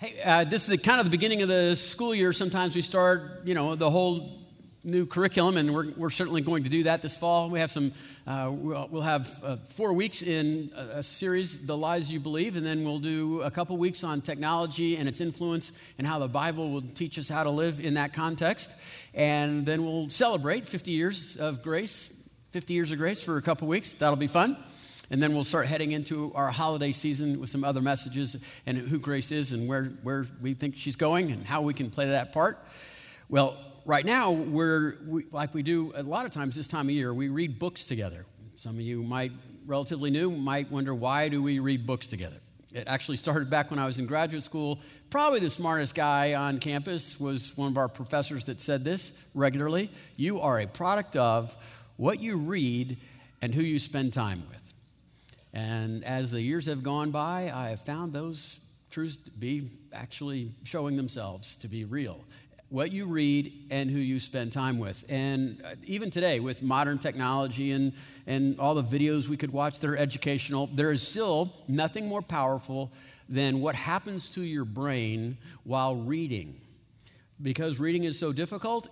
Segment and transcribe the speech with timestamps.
[0.00, 2.32] Hey, uh, this is the, kind of the beginning of the school year.
[2.32, 4.38] Sometimes we start, you know, the whole
[4.84, 7.50] new curriculum, and we're, we're certainly going to do that this fall.
[7.50, 7.90] We have some,
[8.24, 12.54] uh, we'll, we'll, have uh, four weeks in a, a, series, The Lies You Believe,
[12.54, 16.28] and then we'll do a couple weeks on technology and its influence and how the
[16.28, 18.76] Bible will teach us how to live in that context.
[19.14, 22.12] And then we'll celebrate 50 years of grace,
[22.52, 23.94] 50 years of grace for a couple weeks.
[23.94, 24.58] That'll be fun.
[25.10, 28.36] And then we'll start heading into our holiday season with some other messages
[28.66, 31.90] and who Grace is and where, where we think she's going and how we can
[31.90, 32.58] play that part.
[33.30, 36.94] Well, right now, we're, we, like we do a lot of times this time of
[36.94, 38.26] year, we read books together.
[38.54, 39.32] Some of you might,
[39.66, 42.36] relatively new, might wonder why do we read books together?
[42.74, 44.78] It actually started back when I was in graduate school.
[45.08, 49.90] Probably the smartest guy on campus was one of our professors that said this regularly.
[50.16, 51.56] You are a product of
[51.96, 52.98] what you read
[53.40, 54.67] and who you spend time with.
[55.52, 60.52] And as the years have gone by, I have found those truths to be actually
[60.64, 62.24] showing themselves to be real.
[62.70, 65.04] What you read and who you spend time with.
[65.08, 67.94] And uh, even today, with modern technology and,
[68.26, 72.20] and all the videos we could watch that are educational, there is still nothing more
[72.20, 72.92] powerful
[73.28, 76.60] than what happens to your brain while reading.
[77.40, 78.88] Because reading is so difficult,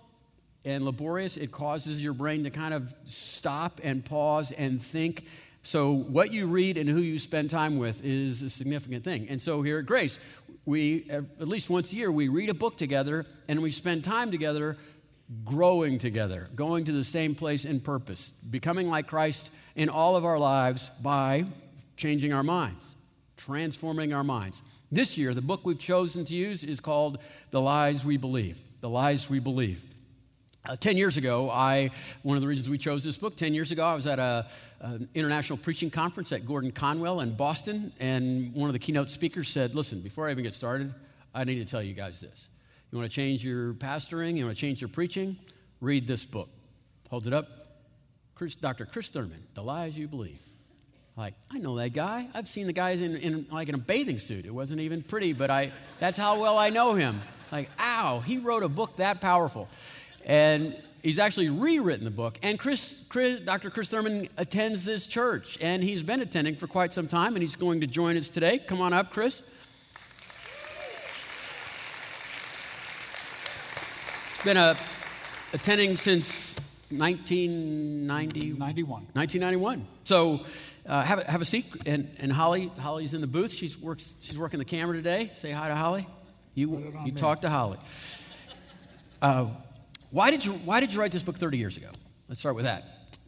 [0.66, 5.24] and laborious, it causes your brain to kind of stop and pause and think
[5.66, 9.26] so, what you read and who you spend time with is a significant thing.
[9.28, 10.20] And so, here at Grace,
[10.64, 14.30] we, at least once a year, we read a book together and we spend time
[14.30, 14.76] together
[15.44, 20.24] growing together, going to the same place in purpose, becoming like Christ in all of
[20.24, 21.46] our lives by
[21.96, 22.94] changing our minds,
[23.36, 24.62] transforming our minds.
[24.92, 27.18] This year, the book we've chosen to use is called
[27.50, 28.62] The Lies We Believe.
[28.82, 29.84] The Lies We Believe.
[30.68, 31.90] Uh, 10 years ago, I,
[32.22, 34.48] one of the reasons we chose this book, 10 years ago, I was at a,
[34.80, 39.48] an international preaching conference at Gordon Conwell in Boston, and one of the keynote speakers
[39.48, 40.92] said, Listen, before I even get started,
[41.32, 42.48] I need to tell you guys this.
[42.90, 45.36] You want to change your pastoring, you want to change your preaching,
[45.80, 46.48] read this book.
[47.10, 47.48] Holds it up.
[48.34, 48.86] Chris, Dr.
[48.86, 50.40] Chris Thurman, The Lies You Believe.
[51.16, 52.28] Like, I know that guy.
[52.34, 54.44] I've seen the guys in, in like in a bathing suit.
[54.44, 57.22] It wasn't even pretty, but I, that's how well I know him.
[57.52, 59.68] Like, ow, he wrote a book that powerful.
[60.26, 62.38] And he's actually rewritten the book.
[62.42, 63.70] And Chris, Chris, Dr.
[63.70, 67.54] Chris Thurman attends this church, and he's been attending for quite some time, and he's
[67.54, 68.58] going to join us today.
[68.58, 69.40] Come on up, Chris.
[74.44, 74.76] Been a,
[75.52, 76.56] attending since
[76.90, 79.06] 1990, 91.
[79.12, 79.86] 1991.
[80.04, 80.40] So
[80.86, 81.66] uh, have, a, have a seat.
[81.86, 83.52] And, and Holly, Holly's in the booth.
[83.52, 85.30] She's, works, she's working the camera today.
[85.34, 86.06] Say hi to Holly.
[86.54, 87.78] You, you talk to Holly.
[89.20, 89.48] Uh,
[90.16, 91.90] why did, you, why did you write this book 30 years ago?
[92.26, 93.18] Let's start with that.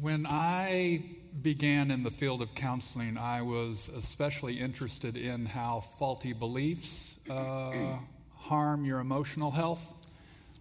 [0.00, 1.02] When I
[1.42, 7.98] began in the field of counseling, I was especially interested in how faulty beliefs uh,
[8.38, 10.06] harm your emotional health,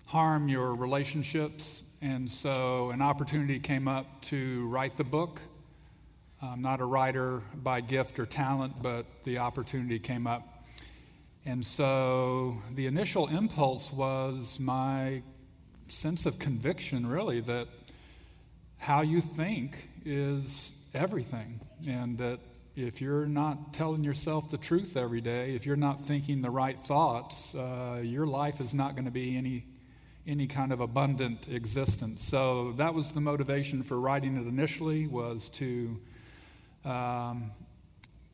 [0.06, 1.84] harm your relationships.
[2.02, 5.40] And so an opportunity came up to write the book.
[6.42, 10.58] I'm not a writer by gift or talent, but the opportunity came up
[11.48, 15.22] and so the initial impulse was my
[15.90, 17.68] sense of conviction, really, that
[18.78, 21.60] how you think is everything.
[21.88, 22.40] And that
[22.76, 26.80] if you're not telling yourself the truth every day, if you're not thinking the right
[26.80, 29.66] thoughts, uh, your life is not going to be any,
[30.28, 32.24] any kind of abundant existence.
[32.24, 36.00] So that was the motivation for writing it initially, was to
[36.86, 37.52] um,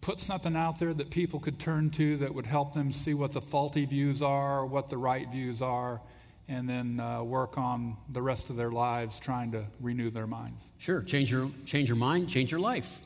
[0.02, 3.32] put something out there that people could turn to that would help them see what
[3.32, 6.02] the faulty views are, what the right views are,
[6.48, 10.72] and then uh, work on the rest of their lives trying to renew their minds.
[10.78, 13.00] Sure, change your change your mind, change your life.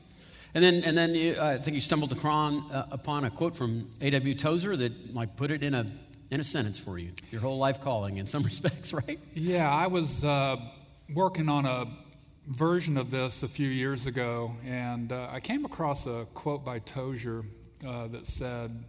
[0.53, 3.55] And then, and then you, uh, I think you stumbled upon, uh, upon a quote
[3.55, 4.33] from A.W.
[4.33, 5.85] Tozer that might put it in a,
[6.31, 7.11] in a sentence for you.
[7.31, 9.19] Your whole life calling, in some respects, right?
[9.35, 10.57] Yeah, I was uh,
[11.13, 11.85] working on a
[12.47, 16.79] version of this a few years ago, and uh, I came across a quote by
[16.79, 17.43] Tozer
[17.87, 18.83] uh, that said,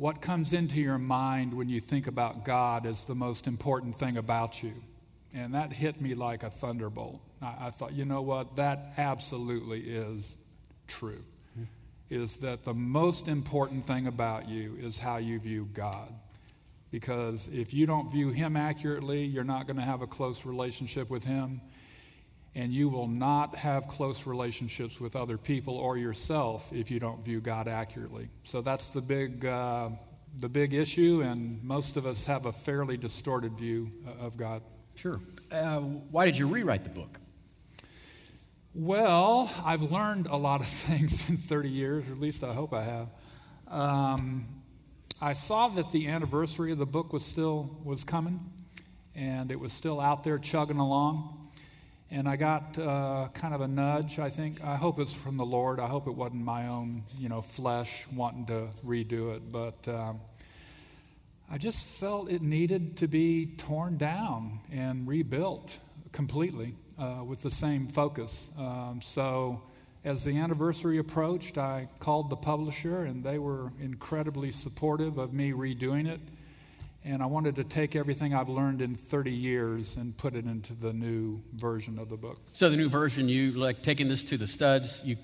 [0.00, 4.16] What comes into your mind when you think about God is the most important thing
[4.16, 4.72] about you.
[5.34, 7.20] And that hit me like a thunderbolt.
[7.42, 8.56] I, I thought, you know what?
[8.56, 10.38] That absolutely is
[10.86, 11.22] true.
[12.08, 16.10] Is that the most important thing about you is how you view God.
[16.90, 21.10] Because if you don't view Him accurately, you're not going to have a close relationship
[21.10, 21.60] with Him
[22.54, 27.24] and you will not have close relationships with other people or yourself if you don't
[27.24, 28.28] view God accurately.
[28.42, 29.90] So that's the big, uh,
[30.38, 34.62] the big issue, and most of us have a fairly distorted view uh, of God.
[34.96, 35.20] Sure.
[35.52, 37.20] Uh, why did you rewrite the book?
[38.74, 42.72] Well, I've learned a lot of things in 30 years, or at least I hope
[42.72, 43.08] I have.
[43.68, 44.46] Um,
[45.20, 48.40] I saw that the anniversary of the book was still was coming,
[49.14, 51.39] and it was still out there chugging along.
[52.12, 54.64] And I got uh, kind of a nudge, I think.
[54.64, 55.78] I hope it's from the Lord.
[55.78, 59.52] I hope it wasn't my own, you know, flesh wanting to redo it.
[59.52, 60.20] But um,
[61.48, 65.78] I just felt it needed to be torn down and rebuilt
[66.10, 68.50] completely uh, with the same focus.
[68.58, 69.62] Um, so
[70.04, 75.52] as the anniversary approached, I called the publisher, and they were incredibly supportive of me
[75.52, 76.20] redoing it
[77.04, 80.74] and I wanted to take everything I've learned in 30 years and put it into
[80.74, 82.38] the new version of the book.
[82.52, 85.02] So the new version, you like taking this to the studs.
[85.04, 85.16] You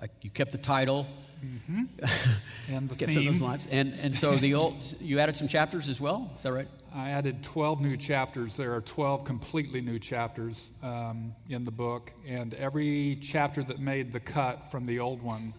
[0.00, 1.06] uh, you kept the title.
[1.44, 2.72] Mm-hmm.
[2.72, 3.32] and the kept theme.
[3.32, 3.66] Those lines.
[3.70, 6.30] And and so the old you added some chapters as well.
[6.36, 6.68] Is that right?
[6.94, 8.56] I added 12 new chapters.
[8.56, 14.12] There are 12 completely new chapters um, in the book, and every chapter that made
[14.12, 15.54] the cut from the old one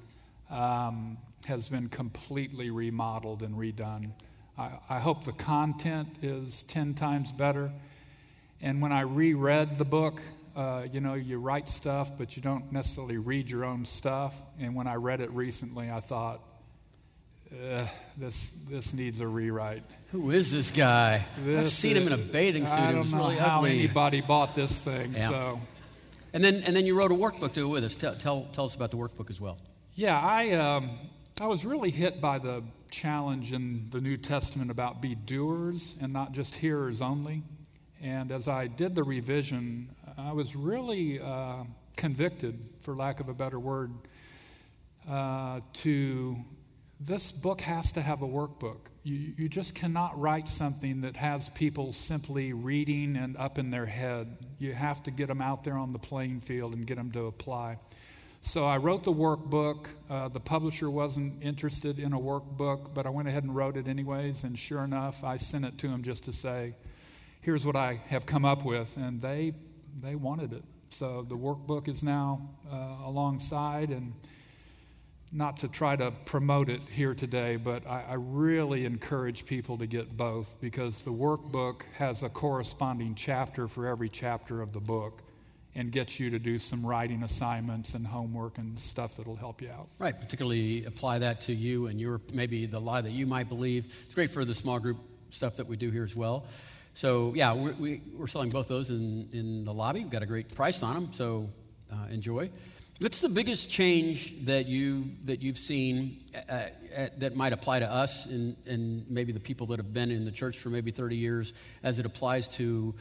[0.52, 1.18] um,
[1.48, 4.12] has been completely remodeled and redone.
[4.58, 7.72] I, I hope the content is 10 times better.
[8.62, 10.22] And when I reread the book,
[10.56, 14.36] uh, you know, you write stuff, but you don't necessarily read your own stuff.
[14.62, 16.40] And when I read it recently, I thought,
[18.18, 19.84] this this needs a rewrite.
[20.12, 21.26] Who is this guy?
[21.44, 22.80] This I've seen him in a bathing suit.
[22.80, 23.80] I don't know really how ugly.
[23.80, 25.14] anybody bought this thing.
[25.14, 25.30] Yeah.
[25.30, 25.62] So,
[26.34, 27.96] and then and then you wrote a workbook too with us.
[27.96, 29.58] Tell tell, tell us about the workbook as well.
[29.94, 30.90] Yeah, I um,
[31.41, 36.13] I was really hit by the challenge in the New Testament about be doers and
[36.13, 37.41] not just hearers only.
[38.03, 41.63] And as I did the revision, I was really uh,
[41.97, 43.91] convicted, for lack of a better word,
[45.09, 46.38] uh, to
[47.00, 48.77] this book has to have a workbook.
[49.01, 53.88] You, you just cannot write something that has people simply reading and up in their
[53.88, 54.38] head.
[54.59, 57.25] You have to get them out there on the playing field and get them to
[57.25, 57.80] apply.
[58.45, 59.88] So I wrote the workbook.
[60.10, 63.88] Uh, the publisher wasn't interested in a workbook, but I went ahead and wrote it
[63.88, 64.44] anyways.
[64.44, 66.75] And sure enough, I sent it to them just to say,
[67.40, 69.54] "Here's what I have come up with," and they
[70.01, 70.63] they wanted it.
[70.90, 74.13] So the workbook is now uh, alongside, and
[75.31, 79.88] not to try to promote it here today, but I, I really encourage people to
[79.88, 85.23] get both because the workbook has a corresponding chapter for every chapter of the book
[85.75, 89.70] and gets you to do some writing assignments and homework and stuff that'll help you
[89.70, 89.88] out.
[90.00, 93.86] Right, particularly apply that to you and your maybe the lie that you might believe.
[94.06, 94.98] It's great for the small group
[95.30, 96.46] stuff that we do here as well.
[96.94, 100.02] So yeah, we're, we, are selling both those in, in the lobby.
[100.02, 101.50] We've got a great price on them, so
[101.92, 102.52] uh, enjoy.
[103.00, 106.54] What's the biggest change that you that you've seen uh,
[106.96, 110.24] uh, that might apply to us and, and maybe the people that have been in
[110.26, 112.94] the church for maybe 30 years as it applies to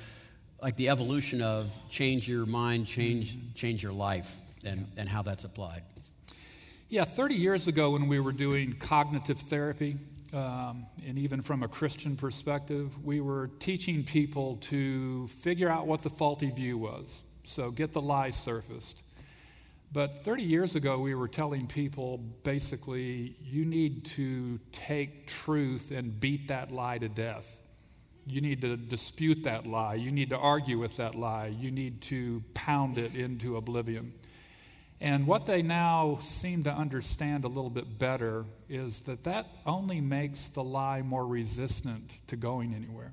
[0.62, 5.44] like the evolution of change your mind, change, change your life, and, and how that's
[5.44, 5.82] applied.
[6.88, 9.96] Yeah, 30 years ago when we were doing cognitive therapy,
[10.32, 16.02] um, and even from a Christian perspective, we were teaching people to figure out what
[16.02, 17.22] the faulty view was.
[17.44, 19.02] So get the lie surfaced.
[19.92, 26.18] But 30 years ago, we were telling people basically, you need to take truth and
[26.18, 27.58] beat that lie to death.
[28.26, 29.94] You need to dispute that lie.
[29.94, 31.48] You need to argue with that lie.
[31.48, 34.12] You need to pound it into oblivion.
[35.00, 40.00] And what they now seem to understand a little bit better is that that only
[40.00, 43.12] makes the lie more resistant to going anywhere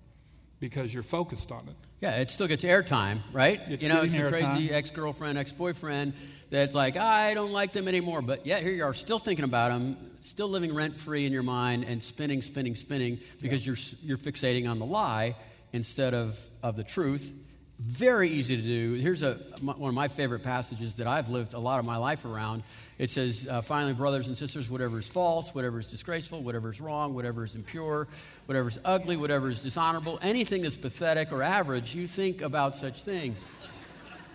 [0.60, 1.89] because you're focused on it.
[2.02, 3.60] Yeah, it still gets airtime, right?
[3.68, 6.14] It's you know, it's the crazy ex girlfriend, ex boyfriend
[6.50, 8.22] that's like, I don't like them anymore.
[8.22, 11.44] But yeah, here you are, still thinking about them, still living rent free in your
[11.44, 13.74] mind and spinning, spinning, spinning because yeah.
[13.74, 15.36] you're, you're fixating on the lie
[15.74, 17.34] instead of, of the truth.
[17.82, 18.96] Very easy to do.
[18.96, 22.26] Here's a, one of my favorite passages that I've lived a lot of my life
[22.26, 22.64] around.
[22.98, 26.82] It says, uh, Finally, brothers and sisters, whatever is false, whatever is disgraceful, whatever is
[26.82, 28.10] wrong, whatever is impure,
[28.48, 33.04] whatever is ugly, whatever is dishonorable, anything that's pathetic or average, you think about such
[33.04, 33.46] things.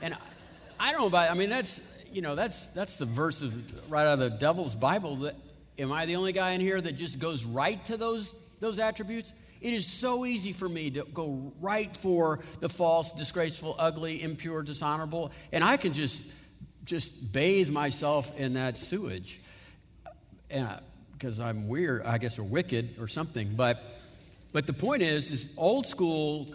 [0.00, 0.16] And
[0.80, 4.06] I don't know about, I mean, that's, you know, that's, that's the verse of, right
[4.06, 5.16] out of the devil's Bible.
[5.16, 5.34] That,
[5.78, 9.34] am I the only guy in here that just goes right to those, those attributes?
[9.64, 14.62] It is so easy for me to go right for the false, disgraceful, ugly, impure,
[14.62, 16.22] dishonorable, and I can just
[16.84, 19.40] just bathe myself in that sewage.
[20.48, 23.54] Because uh, I'm weird, I guess, or wicked or something.
[23.56, 23.82] But
[24.52, 26.46] but the point is, is old school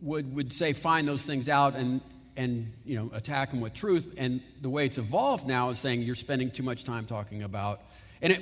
[0.00, 2.00] would would say find those things out and
[2.38, 6.00] and you know attack them with truth and the way it's evolved now is saying
[6.00, 7.82] you're spending too much time talking about
[8.22, 8.40] and it,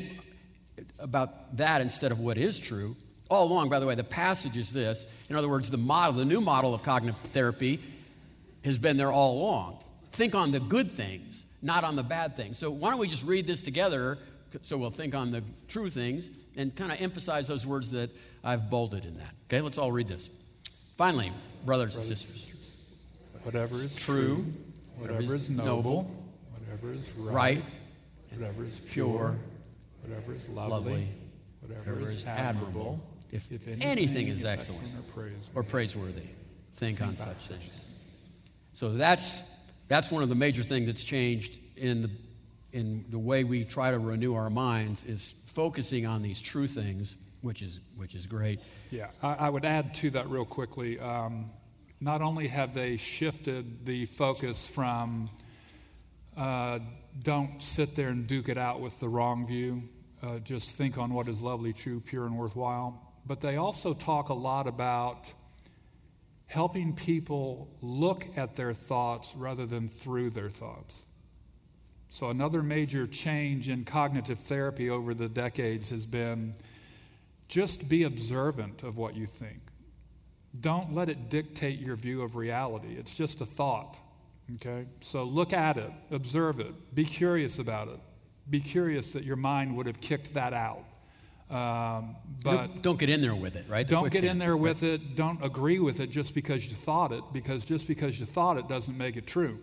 [1.00, 2.96] about that instead of what is true
[3.28, 6.24] all along by the way the passage is this in other words the model the
[6.24, 7.80] new model of cognitive therapy
[8.64, 9.78] has been there all along
[10.12, 13.24] think on the good things not on the bad things so why don't we just
[13.24, 14.18] read this together
[14.62, 18.10] so we'll think on the true things and kind of emphasize those words that
[18.42, 19.34] I've bolded in that.
[19.48, 20.30] Okay, let's all read this.
[20.96, 21.32] Finally,
[21.64, 22.50] brothers, and sisters,
[23.42, 24.44] Whatever is true, true,
[24.96, 26.10] whatever is noble,
[26.52, 27.62] whatever is right, right,
[28.30, 29.36] whatever is pure, pure,
[30.02, 31.08] whatever is lovely, lovely,
[31.60, 33.00] whatever whatever is is admirable, admirable,
[33.34, 35.50] if if anything is excellent or praiseworthy.
[35.54, 36.28] or praiseworthy,
[36.76, 37.84] think on such such things.
[38.72, 39.42] So that's
[39.88, 42.10] that's one of the major things that's changed in the
[42.72, 47.16] in the way we try to renew our minds is focusing on these true things,
[47.42, 48.60] which is which is great.
[48.90, 50.98] Yeah, I, I would add to that real quickly.
[51.00, 51.50] Um,
[52.00, 55.28] not only have they shifted the focus from
[56.36, 56.78] uh,
[57.22, 59.82] don't sit there and duke it out with the wrong view,
[60.22, 64.28] uh, just think on what is lovely, true, pure, and worthwhile, but they also talk
[64.28, 65.32] a lot about
[66.46, 71.06] helping people look at their thoughts rather than through their thoughts.
[72.10, 76.54] So, another major change in cognitive therapy over the decades has been
[77.48, 79.58] just be observant of what you think.
[80.60, 82.94] Don't let it dictate your view of reality.
[82.96, 83.98] It's just a thought.
[84.56, 84.86] Okay?
[85.00, 87.98] So look at it, observe it, be curious about it.
[88.50, 90.84] Be curious that your mind would have kicked that out.
[91.50, 93.86] Um, but don't, don't get in there with it, right?
[93.86, 95.14] The don't get in there with it.
[95.14, 98.66] Don't agree with it just because you thought it, because just because you thought it
[98.66, 99.58] doesn't make it true.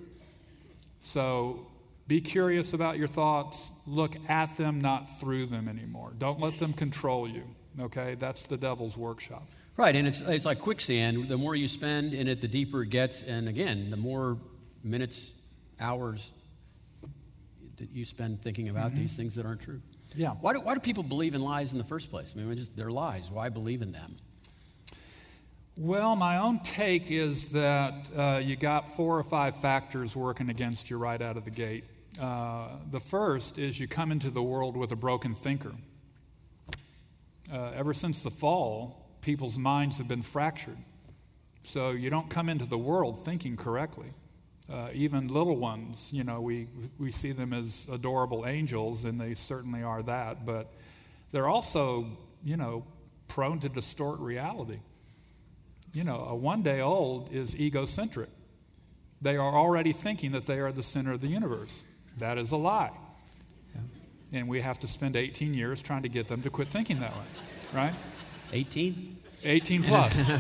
[1.00, 1.68] So
[2.08, 3.72] be curious about your thoughts.
[3.88, 6.14] Look at them, not through them anymore.
[6.18, 7.44] Don't let them control you.
[7.80, 8.16] Okay?
[8.16, 9.44] That's the devil's workshop.
[9.78, 11.30] Right, and it's, it's like quicksand.
[11.30, 13.24] The more you spend in it, the deeper it gets.
[13.24, 14.38] And again, the more
[14.84, 15.32] minutes,
[15.80, 16.32] hours
[17.78, 19.82] that you spend thinking about these things that aren't true.
[20.16, 20.32] Yeah.
[20.42, 22.34] Why do, why do people believe in lies in the first place?
[22.36, 23.30] I mean, just, they're lies.
[23.32, 24.16] Why believe in them?
[25.78, 30.90] Well, my own take is that uh, you got four or five factors working against
[30.90, 31.86] you right out of the gate.
[32.20, 35.74] Uh, the first is you come into the world with a broken thinker.
[37.52, 40.78] Uh, ever since the fall, people's minds have been fractured.
[41.64, 44.12] So you don't come into the world thinking correctly.
[44.72, 49.34] Uh, even little ones, you know, we, we see them as adorable angels, and they
[49.34, 50.72] certainly are that, but
[51.32, 52.06] they're also,
[52.44, 52.86] you know,
[53.28, 54.80] prone to distort reality.
[55.94, 58.30] You know, a one day old is egocentric.
[59.22, 61.84] They are already thinking that they are the center of the universe.
[62.18, 62.92] That is a lie.
[64.34, 67.12] And we have to spend 18 years trying to get them to quit thinking that
[67.12, 67.26] way,
[67.74, 67.94] right?
[68.54, 69.18] 18?
[69.44, 70.32] 18 plus.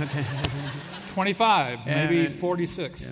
[1.07, 2.29] 25, maybe right.
[2.29, 3.11] 46.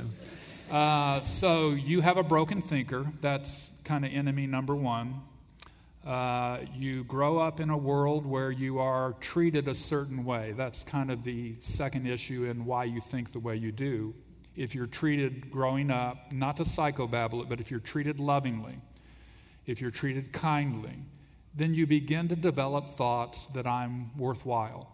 [0.70, 3.12] Uh, so you have a broken thinker.
[3.22, 5.16] That's kind of enemy number one.
[6.06, 10.54] Uh, you grow up in a world where you are treated a certain way.
[10.56, 14.14] That's kind of the second issue in why you think the way you do.
[14.56, 18.76] If you're treated growing up, not to psychobabble it, but if you're treated lovingly,
[19.66, 20.98] if you're treated kindly,
[21.56, 24.88] then you begin to develop thoughts that I'm worthwhile,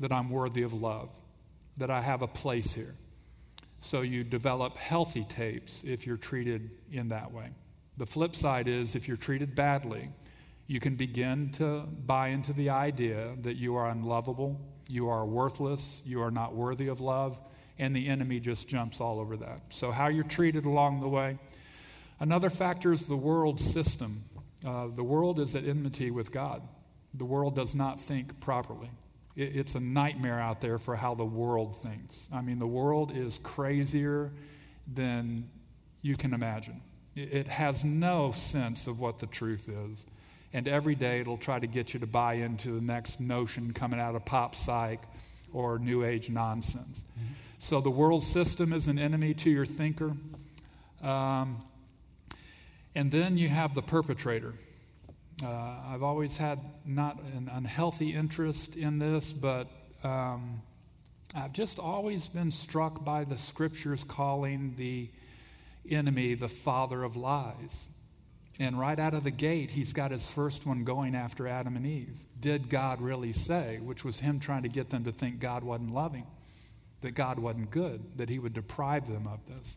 [0.00, 1.08] that I'm worthy of love,
[1.78, 2.94] that I have a place here.
[3.78, 7.50] So you develop healthy tapes if you're treated in that way.
[7.96, 10.10] The flip side is if you're treated badly,
[10.66, 16.02] you can begin to buy into the idea that you are unlovable, you are worthless,
[16.04, 17.40] you are not worthy of love,
[17.78, 19.62] and the enemy just jumps all over that.
[19.70, 21.38] So, how you're treated along the way.
[22.20, 24.24] Another factor is the world system.
[24.66, 26.62] Uh, the world is at enmity with God.
[27.14, 28.90] The world does not think properly.
[29.38, 32.28] It, it's a nightmare out there for how the world thinks.
[32.34, 34.30] I mean, the world is crazier
[34.92, 35.48] than
[36.02, 36.82] you can imagine.
[37.14, 40.04] It, it has no sense of what the truth is.
[40.52, 44.00] And every day it'll try to get you to buy into the next notion coming
[44.00, 45.00] out of pop psych
[45.52, 47.02] or new age nonsense.
[47.58, 50.12] So the world system is an enemy to your thinker.
[51.02, 51.62] Um,
[52.94, 54.54] and then you have the perpetrator.
[55.42, 59.68] Uh, I've always had not an unhealthy interest in this, but
[60.02, 60.60] um,
[61.36, 65.08] I've just always been struck by the scriptures calling the
[65.88, 67.88] enemy the father of lies.
[68.58, 71.86] And right out of the gate, he's got his first one going after Adam and
[71.86, 72.18] Eve.
[72.40, 73.78] Did God really say?
[73.80, 76.26] Which was him trying to get them to think God wasn't loving,
[77.02, 79.76] that God wasn't good, that he would deprive them of this.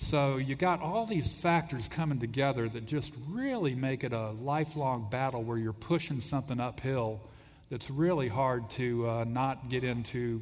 [0.00, 5.08] So you got all these factors coming together that just really make it a lifelong
[5.10, 7.20] battle where you're pushing something uphill
[7.68, 10.40] that's really hard to uh, not get into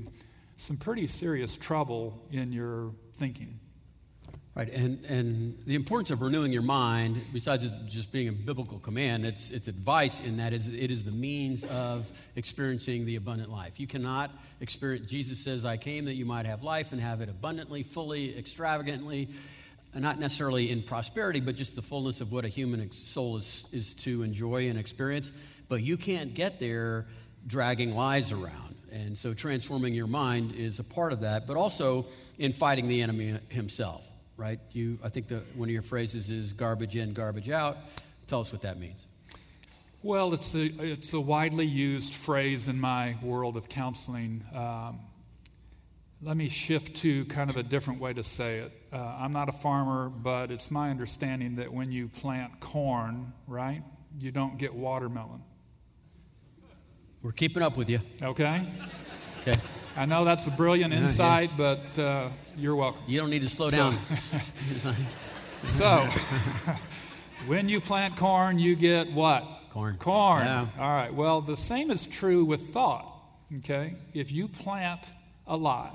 [0.56, 3.58] some pretty serious trouble in your thinking.
[4.56, 9.26] Right, and, and the importance of renewing your mind, besides just being a biblical command,
[9.26, 13.78] it's, it's advice in that is, it is the means of experiencing the abundant life.
[13.78, 14.30] You cannot
[14.62, 18.38] experience, Jesus says, I came that you might have life and have it abundantly, fully,
[18.38, 19.28] extravagantly,
[19.94, 23.92] not necessarily in prosperity, but just the fullness of what a human soul is, is
[23.92, 25.32] to enjoy and experience.
[25.68, 27.04] But you can't get there
[27.46, 28.74] dragging lies around.
[28.90, 32.06] And so transforming your mind is a part of that, but also
[32.38, 34.60] in fighting the enemy himself, right?
[34.72, 37.78] You, I think the, one of your phrases is garbage in, garbage out.
[38.26, 39.06] Tell us what that means.
[40.02, 44.44] Well, it's a, it's a widely used phrase in my world of counseling.
[44.54, 45.00] Um,
[46.22, 48.72] let me shift to kind of a different way to say it.
[48.92, 53.82] Uh, I'm not a farmer, but it's my understanding that when you plant corn, right,
[54.20, 55.42] you don't get watermelon.
[57.22, 58.00] We're keeping up with you.
[58.22, 58.62] Okay?
[59.42, 59.58] Okay.
[59.96, 63.02] I know that's a brilliant Yeah, insight, but uh, you're welcome.
[63.06, 63.94] You don't need to slow down.
[65.62, 66.06] So,
[67.46, 69.44] when you plant corn, you get what?
[69.70, 69.96] Corn.
[69.96, 70.44] Corn.
[70.44, 70.66] Yeah.
[70.78, 71.12] All right.
[71.12, 73.06] Well, the same is true with thought.
[73.58, 73.96] Okay?
[74.14, 75.00] If you plant
[75.46, 75.90] a lie,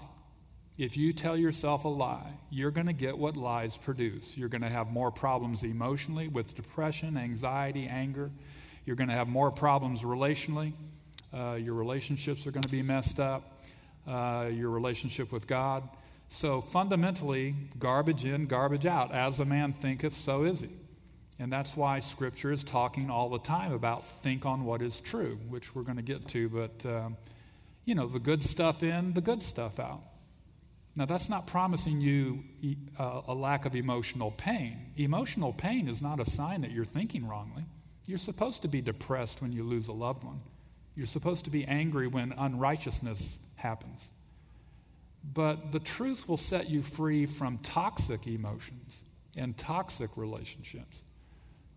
[0.77, 4.37] if you tell yourself a lie, you're going to get what lies produce.
[4.37, 8.29] You're going to have more problems emotionally with depression, anxiety, anger.
[8.85, 10.73] You're going to have more problems relationally.
[11.33, 13.50] Uh, your relationships are going to be messed up.
[14.07, 15.87] Uh, your relationship with God.
[16.29, 19.11] So fundamentally, garbage in, garbage out.
[19.11, 20.69] As a man thinketh, so is he.
[21.39, 25.37] And that's why Scripture is talking all the time about think on what is true,
[25.49, 26.49] which we're going to get to.
[26.49, 27.17] But, um,
[27.85, 30.01] you know, the good stuff in, the good stuff out.
[30.95, 32.43] Now, that's not promising you
[32.99, 34.77] uh, a lack of emotional pain.
[34.97, 37.65] Emotional pain is not a sign that you're thinking wrongly.
[38.07, 40.41] You're supposed to be depressed when you lose a loved one,
[40.95, 44.09] you're supposed to be angry when unrighteousness happens.
[45.33, 49.03] But the truth will set you free from toxic emotions
[49.37, 51.01] and toxic relationships.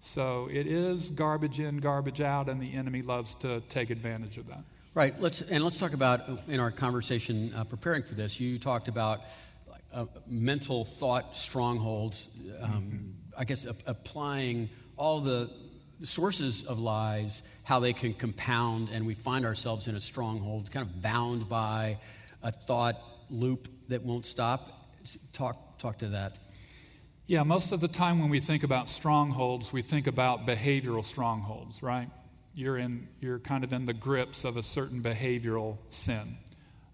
[0.00, 4.46] So it is garbage in, garbage out, and the enemy loves to take advantage of
[4.48, 4.64] that.
[4.94, 5.18] Right.
[5.20, 8.38] Let's and let's talk about in our conversation uh, preparing for this.
[8.38, 9.22] You talked about
[9.92, 12.28] uh, mental thought strongholds.
[12.60, 15.50] Um, I guess a- applying all the
[16.04, 20.86] sources of lies, how they can compound, and we find ourselves in a stronghold, kind
[20.86, 21.98] of bound by
[22.42, 22.96] a thought
[23.30, 24.70] loop that won't stop.
[25.32, 26.38] Talk talk to that.
[27.26, 31.82] Yeah, most of the time when we think about strongholds, we think about behavioral strongholds,
[31.82, 32.08] right?
[32.54, 36.36] You're, in, you're kind of in the grips of a certain behavioral sin.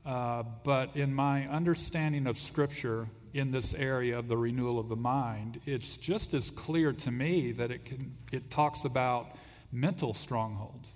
[0.07, 4.97] Uh, but in my understanding of Scripture in this area of the renewal of the
[4.97, 9.37] mind, it's just as clear to me that it, can, it talks about
[9.73, 10.95] mental strongholds,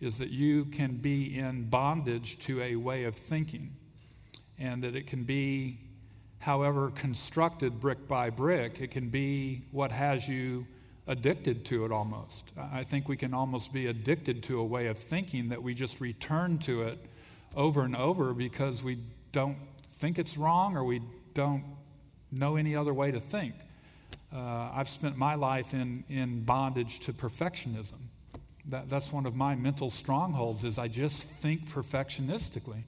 [0.00, 3.70] is that you can be in bondage to a way of thinking,
[4.58, 5.78] and that it can be
[6.38, 10.66] however constructed brick by brick, it can be what has you
[11.06, 12.50] addicted to it almost.
[12.56, 16.00] I think we can almost be addicted to a way of thinking that we just
[16.00, 16.98] return to it
[17.54, 18.98] over and over because we
[19.32, 19.56] don't
[19.98, 21.00] think it's wrong or we
[21.34, 21.64] don't
[22.30, 23.54] know any other way to think.
[24.34, 27.98] Uh, I've spent my life in, in bondage to perfectionism.
[28.66, 32.82] That, that's one of my mental strongholds is I just think perfectionistically.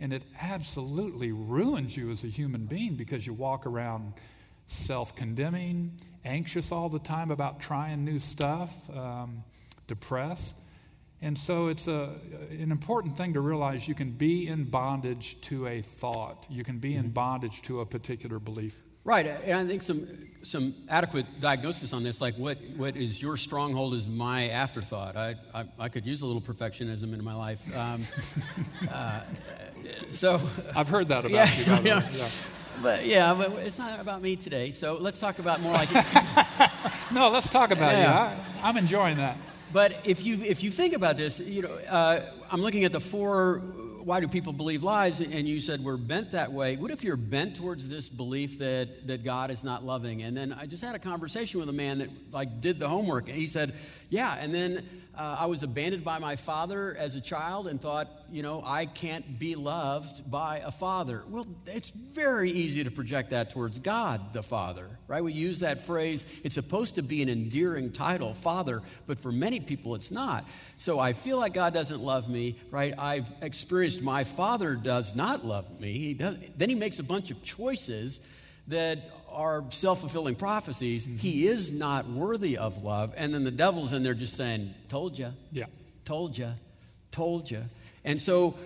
[0.00, 4.12] And it absolutely ruins you as a human being because you walk around
[4.66, 9.42] self condemning, anxious all the time about trying new stuff, um,
[9.86, 10.54] depressed.
[11.20, 12.10] And so it's a,
[12.50, 16.78] an important thing to realize you can be in bondage to a thought, you can
[16.78, 18.76] be in bondage to a particular belief.
[19.04, 20.06] Right, and I think some
[20.42, 25.16] some adequate diagnosis on this, like what, what is your stronghold is my afterthought.
[25.16, 27.60] I, I, I could use a little perfectionism in my life.
[27.76, 28.00] Um,
[28.92, 29.20] uh,
[30.12, 30.40] so
[30.76, 31.66] I've heard that about Yeah, you.
[31.66, 32.08] by yeah.
[32.14, 32.28] Yeah.
[32.82, 34.70] But yeah, but it's not about me today.
[34.70, 35.88] So let's talk about more like.
[37.10, 38.34] No, let's talk about Yeah.
[38.36, 38.42] you.
[38.62, 39.36] I, I'm enjoying that.
[39.72, 43.00] But if you if you think about this, you know, uh, I'm looking at the
[43.00, 43.62] four.
[44.02, 45.20] Why do people believe lies?
[45.20, 46.76] And you said we're bent that way.
[46.76, 50.22] What if you're bent towards this belief that that God is not loving?
[50.22, 53.28] And then I just had a conversation with a man that like did the homework,
[53.28, 53.74] and he said,
[54.08, 54.84] "Yeah." And then
[55.18, 58.86] uh, I was abandoned by my father as a child, and thought, you know, I
[58.86, 61.24] can't be loved by a father.
[61.28, 65.24] Well, it's very easy to project that towards God, the Father, right?
[65.24, 66.24] We use that phrase.
[66.44, 70.46] It's supposed to be an endearing title, Father, but for many people, it's not.
[70.76, 72.96] So I feel like God doesn't love me, right?
[72.96, 75.92] I've experienced my father does not love me.
[75.98, 78.20] He does, then he makes a bunch of choices
[78.68, 81.06] that are self fulfilling prophecies.
[81.06, 81.18] Mm-hmm.
[81.18, 83.12] He is not worthy of love.
[83.16, 85.66] And then the devil's in there just saying, Told you, Yeah.
[86.04, 86.52] told you,
[87.10, 87.62] told you.
[88.04, 88.56] And so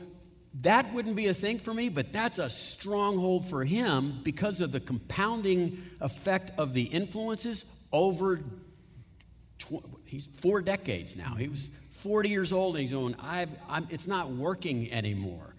[0.60, 4.70] that wouldn't be a thing for me, but that's a stronghold for him because of
[4.70, 8.40] the compounding effect of the influences over
[9.58, 11.34] tw- he's four decades now.
[11.34, 15.51] He was 40 years old and he's going, I've, I'm, it's not working anymore.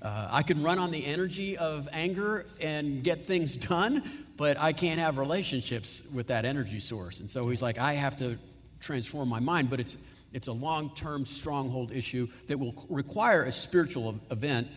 [0.00, 4.02] Uh, I can run on the energy of anger and get things done,
[4.36, 7.20] but I can't have relationships with that energy source.
[7.20, 8.38] And so he's like, I have to
[8.80, 9.70] transform my mind.
[9.70, 9.96] But it's,
[10.32, 14.68] It's a long term stronghold issue that will require a spiritual event,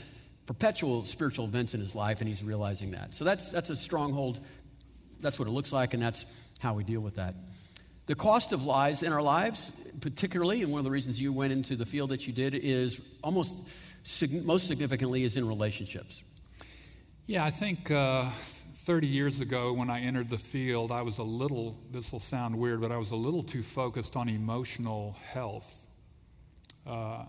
[0.45, 3.13] perpetual spiritual events in his life, and he's realizing that.
[3.13, 4.39] So that's, that's a stronghold.
[5.19, 6.25] That's what it looks like, and that's
[6.61, 7.35] how we deal with that.
[8.07, 11.53] The cost of lies in our lives, particularly, and one of the reasons you went
[11.53, 13.69] into the field that you did, is almost
[14.43, 16.23] most significantly is in relationships.
[17.27, 18.29] Yeah, I think uh,
[18.83, 22.57] 30 years ago when I entered the field, I was a little, this will sound
[22.57, 25.87] weird, but I was a little too focused on emotional health.
[26.85, 27.25] Uh,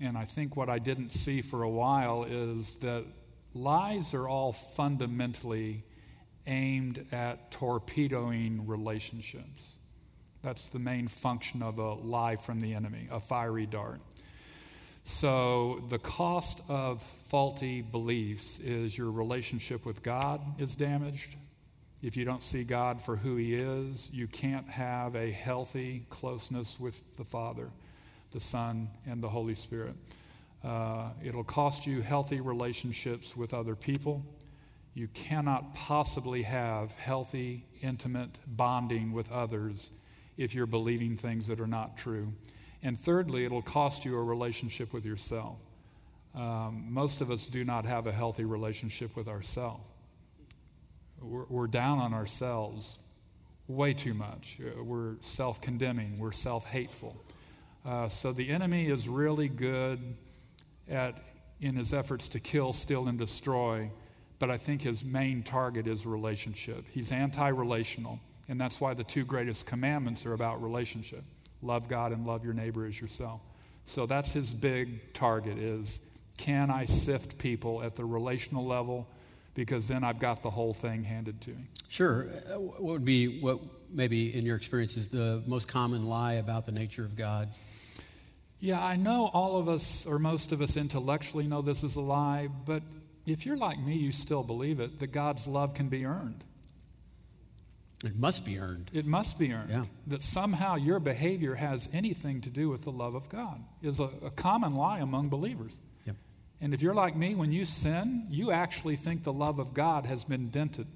[0.00, 3.04] and I think what I didn't see for a while is that
[3.54, 5.84] lies are all fundamentally
[6.46, 9.76] aimed at torpedoing relationships.
[10.42, 14.00] That's the main function of a lie from the enemy, a fiery dart.
[15.10, 21.34] So, the cost of faulty beliefs is your relationship with God is damaged.
[22.00, 26.78] If you don't see God for who He is, you can't have a healthy closeness
[26.78, 27.68] with the Father,
[28.30, 29.94] the Son, and the Holy Spirit.
[30.62, 34.24] Uh, it'll cost you healthy relationships with other people.
[34.94, 39.90] You cannot possibly have healthy, intimate bonding with others
[40.38, 42.32] if you're believing things that are not true.
[42.82, 45.58] And thirdly, it'll cost you a relationship with yourself.
[46.34, 49.82] Um, most of us do not have a healthy relationship with ourselves.
[51.20, 52.98] We're, we're down on ourselves
[53.68, 54.58] way too much.
[54.60, 57.16] Uh, we're self condemning, we're self hateful.
[57.84, 59.98] Uh, so the enemy is really good
[60.88, 61.16] at,
[61.60, 63.90] in his efforts to kill, steal, and destroy,
[64.38, 66.84] but I think his main target is relationship.
[66.90, 71.24] He's anti relational, and that's why the two greatest commandments are about relationship
[71.62, 73.40] love God and love your neighbor as yourself.
[73.84, 76.00] So that's his big target is
[76.36, 79.08] can I sift people at the relational level
[79.54, 81.66] because then I've got the whole thing handed to me.
[81.88, 82.28] Sure.
[82.48, 83.58] Uh, what would be what
[83.90, 87.50] maybe in your experience is the most common lie about the nature of God?
[88.60, 92.00] Yeah, I know all of us or most of us intellectually know this is a
[92.00, 92.82] lie, but
[93.26, 96.44] if you're like me, you still believe it that God's love can be earned.
[98.04, 98.90] It must be earned.
[98.94, 99.70] It must be earned.
[99.70, 99.84] Yeah.
[100.06, 104.08] That somehow your behavior has anything to do with the love of God is a,
[104.24, 105.76] a common lie among believers.
[106.06, 106.16] Yep.
[106.62, 110.06] And if you're like me, when you sin, you actually think the love of God
[110.06, 110.86] has been dented.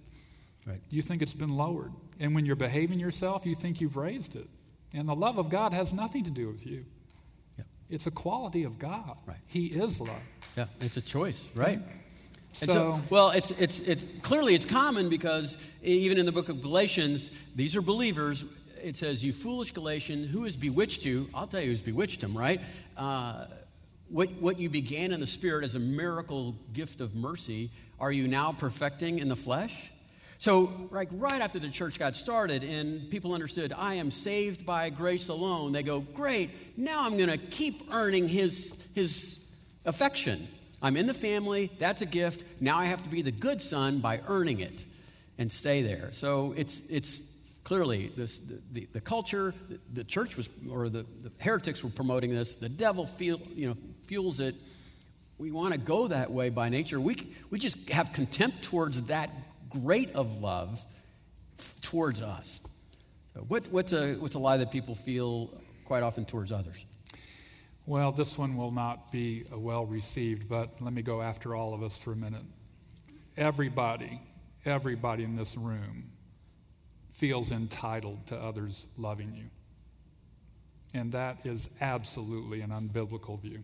[0.67, 0.81] Right.
[0.88, 1.93] You think it's been lowered.
[2.21, 4.49] And when you're behaving yourself, you think you've raised it.
[4.95, 6.87] And the love of God has nothing to do with you.
[7.59, 7.67] Yep.
[7.90, 9.19] It's a quality of God.
[9.27, 9.37] Right.
[9.47, 10.23] He is love.
[10.57, 11.81] Yeah, it's a choice, right?
[12.55, 16.62] So, so, well, it's, it's, it's clearly it's common because even in the book of
[16.62, 18.45] Galatians, these are believers.
[18.83, 22.37] It says, "You foolish Galatian, who has bewitched you?" I'll tell you who's bewitched him,
[22.37, 22.61] right?
[22.97, 23.47] Uh,
[24.09, 28.29] what, what you began in the spirit as a miracle gift of mercy, are you
[28.29, 29.90] now perfecting in the flesh?
[30.38, 34.90] So, like right after the church got started and people understood, I am saved by
[34.90, 39.49] grace alone, they go, Great, now I'm going to keep earning his, his
[39.85, 40.47] affection.
[40.85, 42.44] I'm in the family, that's a gift.
[42.61, 44.85] Now I have to be the good son by earning it
[45.38, 46.11] and stay there.
[46.12, 47.23] So it's, it's
[47.64, 49.55] clearly this, the, the culture,
[49.94, 52.57] the church was, or the, the heretics were promoting this.
[52.57, 54.55] The devil feel, you know, fuels it.
[55.38, 57.01] We want to go that way by nature.
[57.01, 57.16] We,
[57.49, 59.31] we just have contempt towards that
[59.70, 60.85] great of love
[61.81, 62.61] towards us.
[63.49, 65.51] What, what's, a, what's a lie that people feel
[65.87, 66.85] quite often towards others?
[67.87, 71.75] Well, this one will not be uh, well received, but let me go after all
[71.75, 72.44] of us for a minute.
[73.37, 74.23] Everybody,
[74.64, 76.11] everybody in this room
[77.12, 79.44] feels entitled to others loving you.
[80.99, 83.62] And that is absolutely an unbiblical view.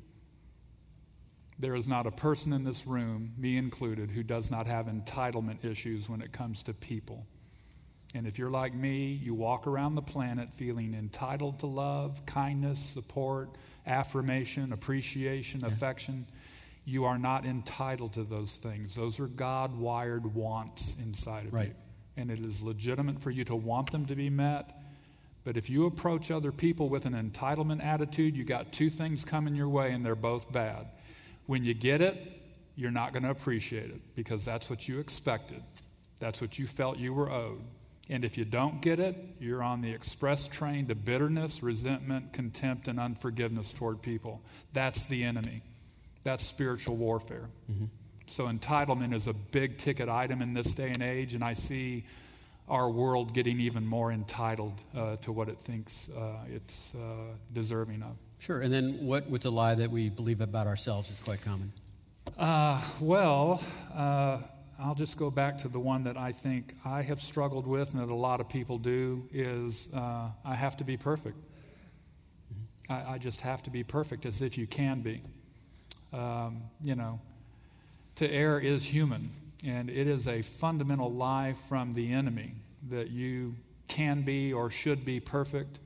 [1.59, 5.65] There is not a person in this room, me included, who does not have entitlement
[5.65, 7.27] issues when it comes to people.
[8.15, 12.81] And if you're like me, you walk around the planet feeling entitled to love, kindness,
[12.81, 13.51] support,
[13.87, 15.67] affirmation, appreciation, yeah.
[15.67, 16.27] affection.
[16.85, 18.95] You are not entitled to those things.
[18.95, 21.69] Those are God wired wants inside of right.
[21.69, 21.75] you.
[22.17, 24.77] And it is legitimate for you to want them to be met.
[25.45, 29.55] But if you approach other people with an entitlement attitude, you got two things coming
[29.55, 30.87] your way, and they're both bad.
[31.47, 32.41] When you get it,
[32.77, 35.63] you're not going to appreciate it because that's what you expected.
[36.19, 37.63] That's what you felt you were owed.
[38.11, 42.89] And if you don't get it, you're on the express train to bitterness, resentment, contempt,
[42.89, 44.43] and unforgiveness toward people.
[44.73, 45.63] That's the enemy.
[46.25, 47.49] That's spiritual warfare.
[47.71, 47.85] Mm-hmm.
[48.27, 52.05] So, entitlement is a big ticket item in this day and age, and I see
[52.69, 58.03] our world getting even more entitled uh, to what it thinks uh, it's uh, deserving
[58.03, 58.17] of.
[58.39, 58.61] Sure.
[58.61, 61.73] And then what, what's a lie that we believe about ourselves is quite common?
[62.39, 63.63] Uh, well,
[63.95, 64.39] uh,
[64.83, 68.01] I'll just go back to the one that I think I have struggled with and
[68.01, 71.37] that a lot of people do is uh, I have to be perfect.
[72.89, 75.21] I, I just have to be perfect as if you can be.
[76.15, 77.21] Um, you know,
[78.17, 79.31] to err is human,
[79.67, 82.53] and it is a fundamental lie from the enemy
[82.89, 83.55] that you
[83.87, 85.79] can be or should be perfect.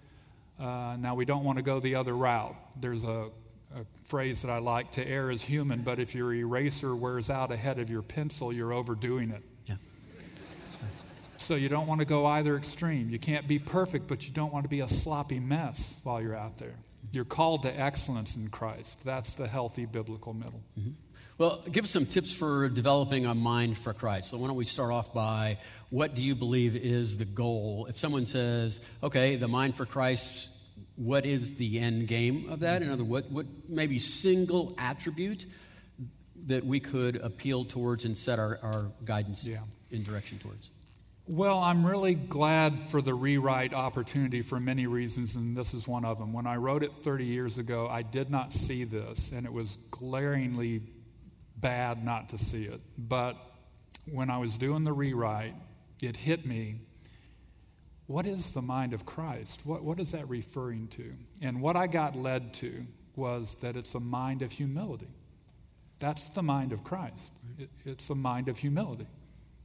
[0.60, 2.54] Uh, now, we don't want to go the other route.
[2.80, 3.30] There's a,
[3.74, 7.50] a phrase that I like to err is human, but if your eraser wears out
[7.50, 9.42] ahead of your pencil, you're overdoing it.
[9.66, 9.76] Yeah.
[11.36, 13.10] So you don't want to go either extreme.
[13.10, 16.36] You can't be perfect, but you don't want to be a sloppy mess while you're
[16.36, 16.74] out there.
[17.12, 19.04] You're called to excellence in Christ.
[19.04, 20.62] That's the healthy biblical middle.
[20.78, 20.90] Mm-hmm.
[21.36, 24.30] Well, give us some tips for developing a mind for Christ.
[24.30, 25.58] So, why don't we start off by
[25.90, 27.86] what do you believe is the goal?
[27.88, 30.52] If someone says, okay, the mind for Christ,
[30.96, 32.82] what is the end game of that?
[32.82, 35.46] In other words, what, what maybe single attribute
[36.46, 39.58] that we could appeal towards and set our, our guidance yeah.
[39.90, 40.70] in direction towards?
[41.26, 46.04] Well, I'm really glad for the rewrite opportunity for many reasons, and this is one
[46.04, 46.34] of them.
[46.34, 49.78] When I wrote it 30 years ago, I did not see this, and it was
[49.90, 50.82] glaringly
[51.56, 52.80] bad not to see it.
[52.98, 53.36] But
[54.04, 55.54] when I was doing the rewrite,
[56.02, 56.76] it hit me
[58.06, 59.62] what is the mind of Christ?
[59.64, 61.12] What, what is that referring to?
[61.40, 62.84] And what I got led to
[63.16, 65.08] was that it's a mind of humility.
[66.00, 67.32] That's the mind of Christ.
[67.58, 69.06] It, it's a mind of humility.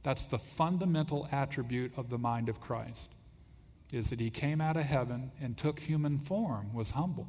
[0.02, 3.10] That's the fundamental attribute of the mind of Christ,
[3.92, 7.28] is that he came out of heaven and took human form, was humble.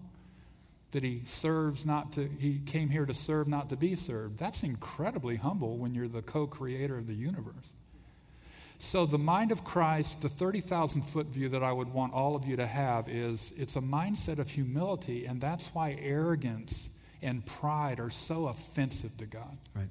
[0.92, 4.38] That he serves not to, he came here to serve, not to be served.
[4.38, 7.74] That's incredibly humble when you're the co creator of the universe.
[8.84, 12.48] So, the mind of Christ, the 30,000 foot view that I would want all of
[12.48, 16.90] you to have is it's a mindset of humility, and that's why arrogance
[17.22, 19.56] and pride are so offensive to God.
[19.76, 19.88] Right.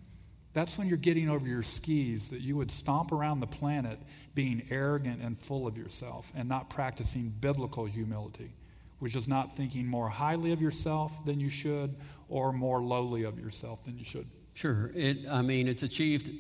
[0.55, 3.96] That's when you're getting over your skis, that you would stomp around the planet
[4.35, 8.50] being arrogant and full of yourself and not practicing biblical humility,
[8.98, 11.94] which is not thinking more highly of yourself than you should
[12.29, 14.26] or more lowly of yourself than you should.
[14.55, 14.90] Sure.
[14.96, 16.33] It, I mean, it's achieved,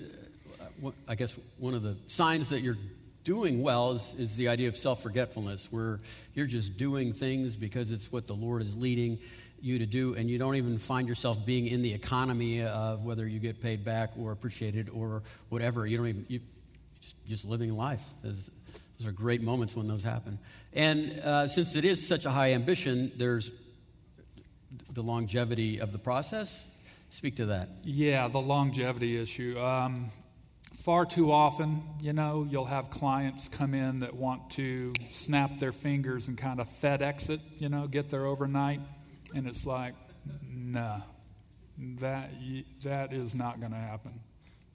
[1.08, 2.78] I guess, one of the signs that you're
[3.24, 6.00] doing well is, is the idea of self forgetfulness, where
[6.34, 9.18] you're just doing things because it's what the Lord is leading
[9.62, 13.26] you to do, and you don't even find yourself being in the economy of whether
[13.26, 15.86] you get paid back or appreciated or whatever.
[15.86, 16.40] You don't even, you
[17.00, 18.02] just, just living life.
[18.22, 18.50] Those,
[18.98, 20.38] those are great moments when those happen.
[20.72, 23.50] And uh, since it is such a high ambition, there's
[24.92, 26.74] the longevity of the process.
[27.10, 27.68] Speak to that.
[27.82, 29.58] Yeah, the longevity issue.
[29.58, 30.06] Um,
[30.80, 35.72] far too often, you know, you'll have clients come in that want to snap their
[35.72, 38.80] fingers and kind of FedEx it, you know, get there overnight.
[39.34, 39.94] And it's like,
[40.50, 41.00] nah,
[42.00, 42.30] that,
[42.82, 44.18] that is not going to happen.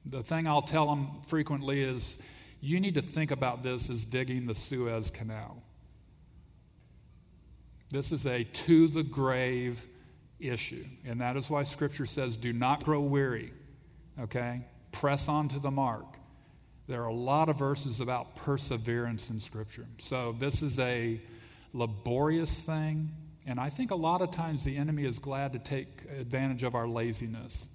[0.05, 2.21] The thing I'll tell them frequently is
[2.61, 5.61] you need to think about this as digging the Suez Canal.
[7.89, 9.83] This is a to the grave
[10.39, 10.83] issue.
[11.03, 13.51] And that is why Scripture says, do not grow weary,
[14.19, 14.61] okay?
[14.99, 16.05] Press on to the mark.
[16.87, 19.85] There are a lot of verses about perseverance in Scripture.
[19.97, 21.19] So this is a
[21.73, 23.09] laborious thing.
[23.45, 26.75] And I think a lot of times the enemy is glad to take advantage of
[26.75, 27.67] our laziness.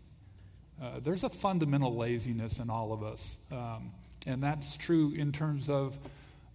[0.83, 3.37] Uh, there's a fundamental laziness in all of us.
[3.53, 3.93] Um,
[4.27, 5.99] and that's true in terms of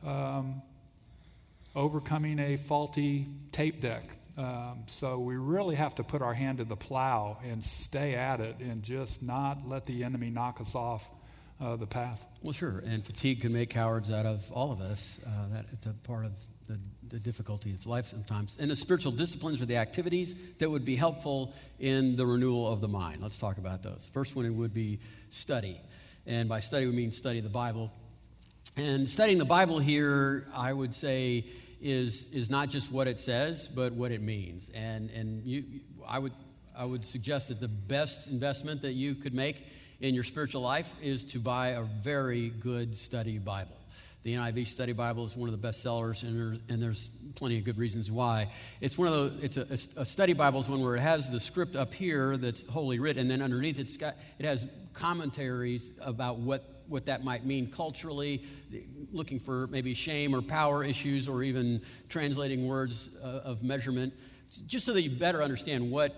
[0.04, 0.64] um,
[1.76, 4.04] overcoming a faulty tape deck.
[4.38, 8.42] Um, so we really have to put our hand to the plow and stay at
[8.42, 11.10] it and just not let the enemy knock us off
[11.62, 12.26] uh, the path.
[12.42, 12.84] Well, sure.
[12.86, 15.20] And fatigue can make cowards out of all of us.
[15.26, 16.34] Uh, that it's a part of
[16.68, 18.58] the, the difficulty of life sometimes.
[18.60, 22.82] And the spiritual disciplines are the activities that would be helpful in the renewal of
[22.82, 23.22] the mind.
[23.22, 24.10] Let's talk about those.
[24.14, 25.80] First one would be study.
[26.26, 27.92] And by study, we mean study the Bible.
[28.76, 31.46] And studying the Bible here, I would say,
[31.86, 34.72] is, is not just what it says, but what it means.
[34.74, 35.64] And, and you,
[36.08, 36.34] I, would,
[36.76, 39.68] I would suggest that the best investment that you could make
[40.02, 43.78] in your spiritual life is to buy a very good study Bible.
[44.24, 47.60] The NIV Study Bible is one of the best sellers, and, there, and there's plenty
[47.60, 48.52] of good reasons why.
[48.82, 49.44] It's one of those.
[49.44, 52.66] It's a, a, study Bible is one where it has the script up here that's
[52.66, 54.66] Holy Writ, and then underneath it's got it has
[54.96, 58.44] commentaries about what what that might mean culturally,
[59.12, 64.14] looking for maybe shame or power issues, or even translating words uh, of measurement,
[64.68, 66.16] just so that you better understand what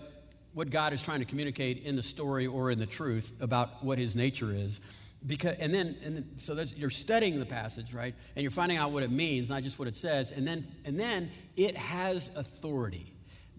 [0.54, 3.98] what God is trying to communicate in the story or in the truth about what
[3.98, 4.80] His nature is.
[5.26, 8.14] Because and then and so that's you're studying the passage right?
[8.36, 10.32] And you're finding out what it means not just what it says.
[10.32, 13.12] And then and then it has authority.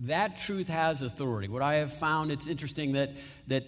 [0.03, 1.49] That truth has authority.
[1.49, 3.11] What i have found it's interesting that
[3.47, 3.65] that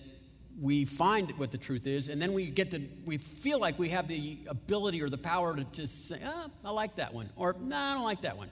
[0.61, 3.89] we find what the truth is and then we get to we feel like we
[3.89, 7.75] have the ability or the power to say oh, i like that one or no
[7.75, 8.49] i don't like that one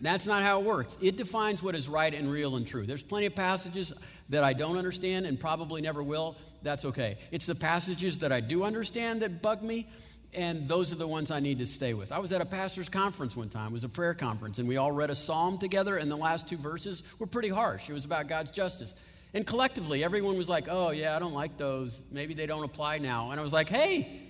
[0.00, 0.98] That's not how it works.
[1.00, 2.84] It defines what is right and real and true.
[2.84, 3.92] There's plenty of passages
[4.28, 6.36] that I don't understand and probably never will.
[6.62, 7.16] That's okay.
[7.30, 9.88] It's the passages that I do understand that bug me,
[10.34, 12.10] and those are the ones I need to stay with.
[12.10, 13.68] I was at a pastor's conference one time.
[13.68, 16.48] It was a prayer conference, and we all read a psalm together, and the last
[16.48, 17.88] two verses were pretty harsh.
[17.88, 18.94] It was about God's justice.
[19.34, 22.02] And collectively, everyone was like, oh, yeah, I don't like those.
[22.12, 23.32] Maybe they don't apply now.
[23.32, 24.22] And I was like, hey,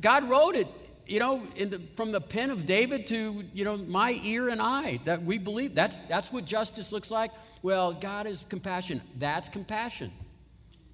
[0.00, 0.66] God wrote it,
[1.06, 4.98] you know, the, from the pen of David to, you know, my ear and eye
[5.04, 5.76] that we believe.
[5.76, 7.30] That's, that's what justice looks like.
[7.62, 9.00] Well, God is compassion.
[9.18, 10.10] That's compassion.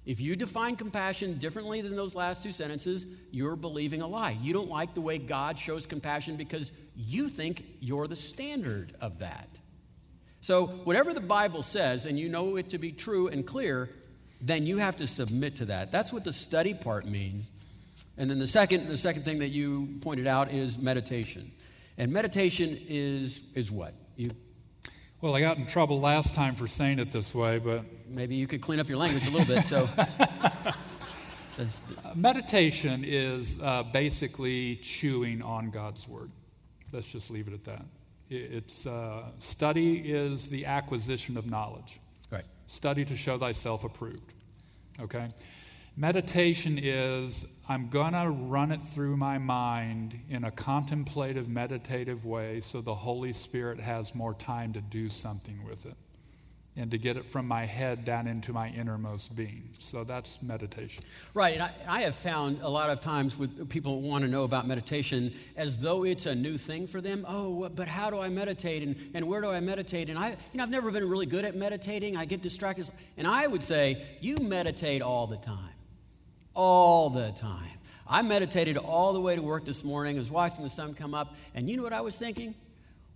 [0.05, 4.37] If you define compassion differently than those last two sentences, you're believing a lie.
[4.41, 9.19] You don't like the way God shows compassion because you think you're the standard of
[9.19, 9.47] that.
[10.41, 13.89] So, whatever the Bible says, and you know it to be true and clear,
[14.41, 15.91] then you have to submit to that.
[15.91, 17.51] That's what the study part means.
[18.17, 21.51] And then the second, the second thing that you pointed out is meditation.
[21.97, 23.93] And meditation is, is what?
[24.15, 24.31] You,
[25.21, 27.83] well, I got in trouble last time for saying it this way, but.
[28.09, 29.65] Maybe you could clean up your language a little bit.
[29.65, 29.87] So.
[32.15, 36.31] Meditation is uh, basically chewing on God's word.
[36.91, 37.85] Let's just leave it at that.
[38.31, 41.99] It's uh, study is the acquisition of knowledge.
[42.31, 42.45] Right.
[42.67, 44.33] Study to show thyself approved.
[45.01, 45.27] Okay.
[45.97, 52.61] Meditation is I'm going to run it through my mind in a contemplative, meditative way
[52.61, 55.95] so the Holy Spirit has more time to do something with it
[56.77, 59.69] and to get it from my head down into my innermost being.
[59.77, 61.03] So that's meditation.
[61.33, 61.55] Right.
[61.55, 64.65] And I, I, have found a lot of times with people want to know about
[64.65, 67.25] meditation as though it's a new thing for them.
[67.27, 70.09] Oh, but how do I meditate and, and where do I meditate?
[70.09, 72.15] And I, you know, I've never been really good at meditating.
[72.15, 72.87] I get distracted.
[73.17, 75.57] And I would say, you meditate all the time.
[76.53, 77.67] All the time.
[78.07, 80.17] I meditated all the way to work this morning.
[80.17, 81.35] I was watching the sun come up.
[81.53, 82.55] And you know what I was thinking?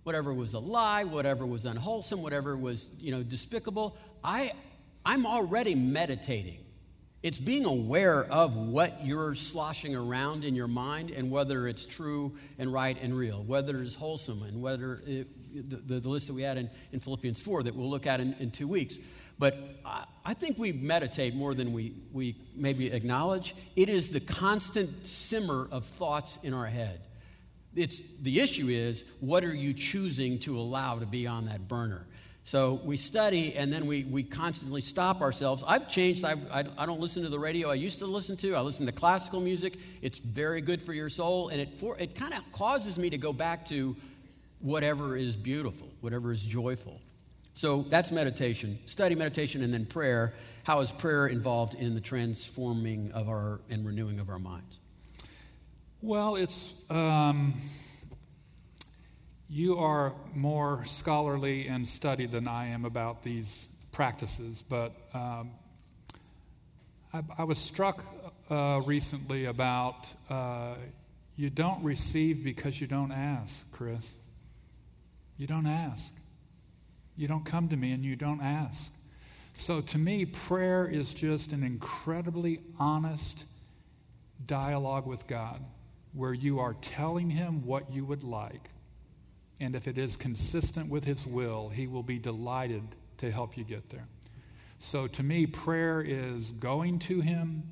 [0.06, 4.52] Whatever was a lie, whatever was unwholesome, whatever was, you know, despicable, I,
[5.04, 6.58] I'm already meditating.
[7.24, 12.36] It's being aware of what you're sloshing around in your mind and whether it's true
[12.56, 16.42] and right and real, whether it's wholesome and whether it, the, the, list that we
[16.42, 18.98] had in, in Philippians 4 that we'll look at in, in two weeks.
[19.40, 23.56] But I, I think we meditate more than we, we maybe acknowledge.
[23.74, 27.00] It is the constant simmer of thoughts in our head
[27.76, 32.06] it's, the issue is what are you choosing to allow to be on that burner?
[32.42, 35.64] So we study and then we, we constantly stop ourselves.
[35.66, 36.24] I've changed.
[36.24, 38.54] I've, I, I don't listen to the radio I used to listen to.
[38.54, 39.76] I listen to classical music.
[40.00, 41.48] It's very good for your soul.
[41.48, 43.96] And it, it kind of causes me to go back to
[44.60, 47.00] whatever is beautiful, whatever is joyful.
[47.54, 50.32] So that's meditation, study meditation, and then prayer.
[50.64, 54.78] How is prayer involved in the transforming of our and renewing of our minds?
[56.06, 56.72] Well, it's.
[56.88, 57.54] Um,
[59.48, 65.50] you are more scholarly and studied than I am about these practices, but um,
[67.12, 68.04] I, I, was struck
[68.48, 70.74] uh, recently about uh,
[71.36, 74.14] you don't receive because you don't ask, Chris.
[75.38, 76.14] You don't ask.
[77.16, 78.92] You don't come to me and you don't ask.
[79.54, 83.44] So to me, prayer is just an incredibly honest
[84.46, 85.60] dialogue with God
[86.16, 88.70] where you are telling him what you would like.
[89.60, 92.82] And if it is consistent with his will, he will be delighted
[93.18, 94.06] to help you get there.
[94.78, 97.64] So to me, prayer is going to him,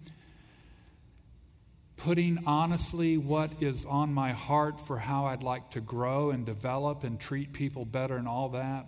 [1.97, 7.05] putting honestly what is on my heart for how I'd like to grow and develop
[7.05, 8.87] and treat people better and all that.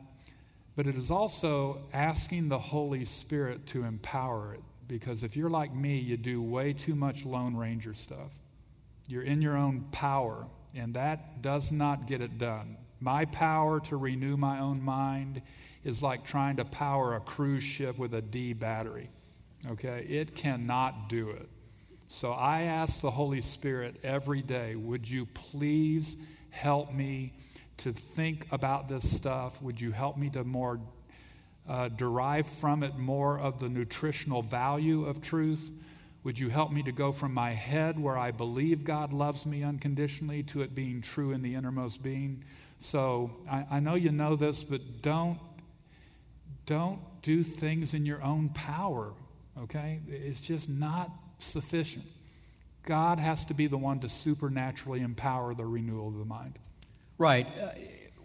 [0.76, 4.60] But it is also asking the Holy Spirit to empower it.
[4.88, 8.30] Because if you're like me, you do way too much Lone Ranger stuff.
[9.08, 12.76] You're in your own power, and that does not get it done.
[13.00, 15.42] My power to renew my own mind
[15.84, 19.10] is like trying to power a cruise ship with a D battery.
[19.70, 20.04] Okay?
[20.08, 21.48] It cannot do it.
[22.08, 26.16] So I ask the Holy Spirit every day, would you please
[26.50, 27.32] help me
[27.78, 29.60] to think about this stuff?
[29.60, 30.80] Would you help me to more
[31.68, 35.70] uh, derive from it more of the nutritional value of truth?
[36.26, 39.62] Would you help me to go from my head, where I believe God loves me
[39.62, 42.42] unconditionally, to it being true in the innermost being?
[42.80, 45.38] So I, I know you know this, but don't,
[46.66, 49.12] don't do things in your own power,
[49.56, 50.00] okay?
[50.08, 52.04] It's just not sufficient.
[52.84, 56.58] God has to be the one to supernaturally empower the renewal of the mind.
[57.18, 57.46] Right.
[57.56, 57.68] Uh,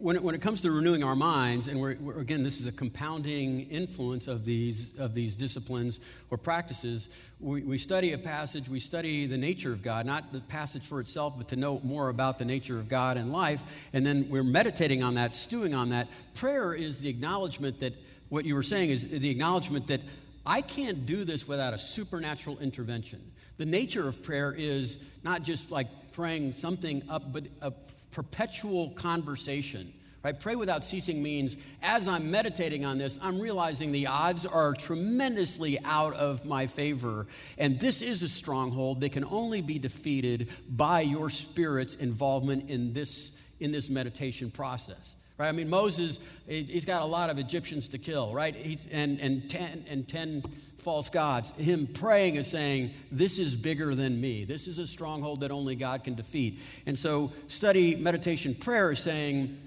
[0.02, 2.66] when it, when it comes to renewing our minds, and we're, we're, again, this is
[2.66, 6.00] a compounding influence of these, of these disciplines
[6.32, 10.42] or practices, we, we study a passage, we study the nature of God, not the
[10.42, 14.04] passage for itself, but to know more about the nature of God and life, and
[14.04, 16.08] then we're meditating on that, stewing on that.
[16.34, 17.94] Prayer is the acknowledgement that
[18.30, 20.02] what you were saying is the acknowledgement that
[20.46, 23.22] I can't do this without a supernatural intervention.
[23.58, 27.72] The nature of prayer is not just like praying something up, but a
[28.12, 29.94] perpetual conversation.
[30.24, 30.40] Right?
[30.40, 35.80] Pray without ceasing means as I'm meditating on this, I'm realizing the odds are tremendously
[35.84, 37.26] out of my favor.
[37.58, 42.94] And this is a stronghold that can only be defeated by your spirit's involvement in
[42.94, 45.16] this, in this meditation process.
[45.40, 45.48] Right?
[45.50, 48.56] I mean, Moses, he's got a lot of Egyptians to kill, right?
[48.56, 50.44] He's, and, and, ten, and 10
[50.82, 51.52] false gods.
[51.52, 54.44] Him praying is saying, This is bigger than me.
[54.44, 56.62] This is a stronghold that only God can defeat.
[56.86, 59.58] And so, study meditation prayer is saying,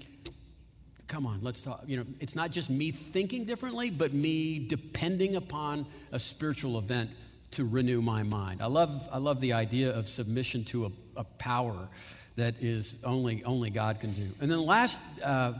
[1.07, 1.83] Come on, let's talk.
[1.85, 7.11] You know, it's not just me thinking differently, but me depending upon a spiritual event
[7.51, 8.61] to renew my mind.
[8.61, 11.87] I love, I love the idea of submission to a, a power
[12.35, 14.23] that is only, only God can do.
[14.41, 15.53] And then the last uh,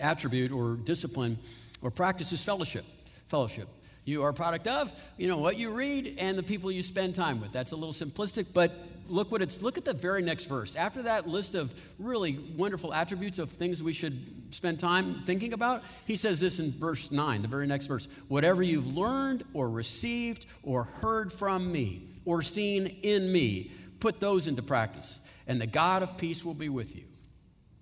[0.00, 1.38] attribute or discipline
[1.80, 2.84] or practice is fellowship.
[3.28, 3.68] Fellowship.
[4.04, 7.14] You are a product of, you know, what you read and the people you spend
[7.14, 7.52] time with.
[7.52, 8.72] That's a little simplistic, but
[9.08, 10.74] look what it's look at the very next verse.
[10.74, 15.84] After that list of really wonderful attributes of things we should spend time thinking about,
[16.06, 18.08] he says this in verse 9, the very next verse.
[18.28, 24.48] Whatever you've learned or received or heard from me or seen in me, put those
[24.48, 27.04] into practice, and the God of peace will be with you.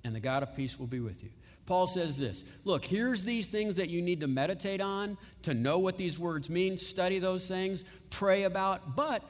[0.04, 1.30] And the God of peace will be with you.
[1.70, 5.78] Paul says this Look, here's these things that you need to meditate on, to know
[5.78, 9.22] what these words mean, study those things, pray about, but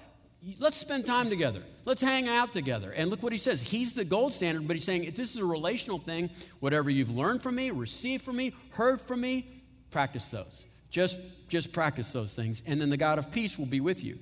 [0.59, 1.63] let's spend time together.
[1.85, 2.93] Let's hang out together.
[2.93, 3.61] And look what he says.
[3.61, 6.31] He's the gold standard, but he's saying this is a relational thing,
[6.61, 9.47] whatever you've learned from me, received from me, heard from me,
[9.91, 10.65] practice those.
[10.89, 14.19] Just, just practice those things, and then the God of peace will be with you.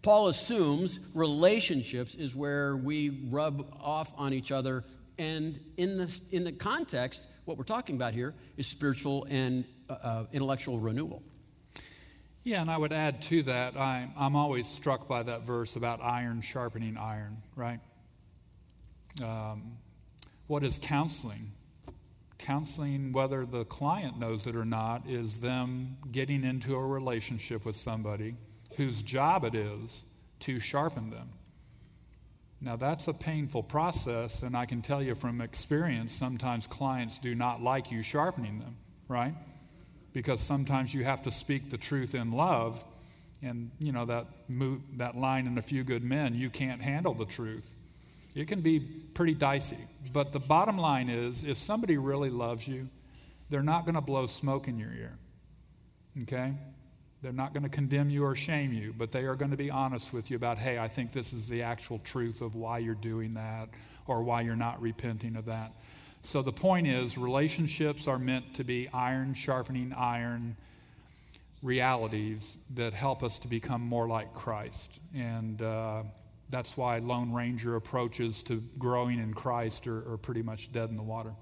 [0.00, 4.84] Paul assumes relationships is where we rub off on each other,
[5.18, 9.94] and in the, in the context, what we're talking about here is spiritual and uh,
[9.94, 11.22] uh, intellectual renewal.
[12.44, 16.00] Yeah, and I would add to that, I'm, I'm always struck by that verse about
[16.02, 17.80] iron sharpening iron, right?
[19.24, 19.78] Um,
[20.46, 21.50] what is counseling?
[22.36, 27.76] Counseling, whether the client knows it or not, is them getting into a relationship with
[27.76, 28.36] somebody
[28.76, 30.04] whose job it is
[30.40, 31.30] to sharpen them.
[32.60, 37.34] Now, that's a painful process, and I can tell you from experience, sometimes clients do
[37.34, 39.34] not like you sharpening them, right?
[40.12, 42.84] Because sometimes you have to speak the truth in love,
[43.42, 47.14] and you know that mo- that line in A Few Good Men, you can't handle
[47.14, 47.72] the truth.
[48.34, 49.78] It can be pretty dicey,
[50.12, 52.88] but the bottom line is, if somebody really loves you,
[53.50, 55.16] they're not going to blow smoke in your ear.
[56.22, 56.54] Okay?
[57.22, 59.70] They're not going to condemn you or shame you, but they are going to be
[59.70, 62.94] honest with you about, hey, I think this is the actual truth of why you're
[62.94, 63.68] doing that
[64.06, 65.72] or why you're not repenting of that.
[66.22, 70.56] So the point is, relationships are meant to be iron sharpening iron
[71.62, 74.92] realities that help us to become more like Christ.
[75.14, 76.02] And uh,
[76.50, 80.96] that's why Lone Ranger approaches to growing in Christ are, are, pretty much dead in
[80.96, 81.32] the water.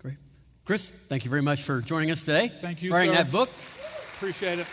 [0.00, 0.16] Great.
[0.64, 2.48] Chris, thank you very much for joining us today.
[2.48, 3.16] Thank you, Wearing sir.
[3.16, 3.50] that book.
[4.16, 4.66] Appreciate it.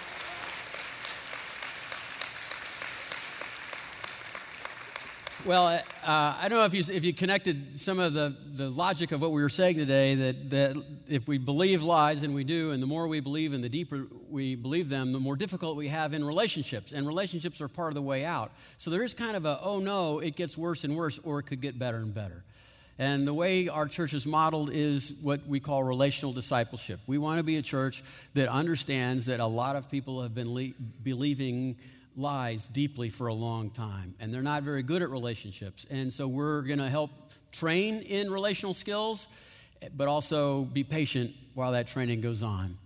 [5.43, 9.11] Well, uh, I don't know if you, if you connected some of the, the logic
[9.11, 12.69] of what we were saying today that, that if we believe lies, and we do,
[12.71, 15.87] and the more we believe and the deeper we believe them, the more difficult we
[15.87, 16.91] have in relationships.
[16.91, 18.51] And relationships are part of the way out.
[18.77, 21.43] So there is kind of a, oh no, it gets worse and worse, or it
[21.43, 22.43] could get better and better.
[22.99, 26.99] And the way our church is modeled is what we call relational discipleship.
[27.07, 28.03] We want to be a church
[28.35, 31.77] that understands that a lot of people have been le- believing
[32.15, 35.85] lies deeply for a long time, and they're not very good at relationships.
[35.89, 37.11] And so we're going to help
[37.51, 39.27] train in relational skills,
[39.95, 42.77] but also be patient while that training goes on.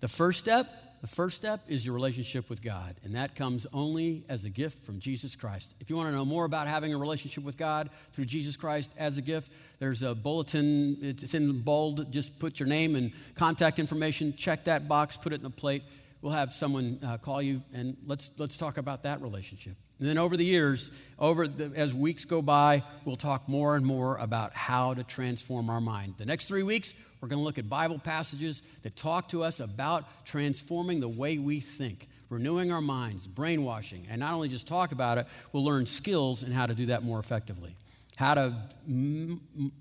[0.00, 0.66] The first step,
[1.00, 4.84] the first step is your relationship with God, and that comes only as a gift
[4.84, 5.74] from Jesus Christ.
[5.80, 8.90] If you want to know more about having a relationship with God through Jesus Christ
[8.98, 12.10] as a gift, there's a bulletin, it's in bold.
[12.10, 15.82] Just put your name and contact information, check that box, put it in the plate
[16.24, 19.76] we'll have someone uh, call you and let's, let's talk about that relationship.
[19.98, 23.84] And then over the years, over the, as weeks go by, we'll talk more and
[23.84, 26.14] more about how to transform our mind.
[26.16, 29.60] The next three weeks, we're going to look at Bible passages that talk to us
[29.60, 34.92] about transforming the way we think, renewing our minds, brainwashing, and not only just talk
[34.92, 37.74] about it, we'll learn skills and how to do that more effectively.
[38.16, 38.56] How to
[38.88, 39.72] m-